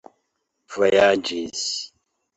vojaĝis 0.77 1.63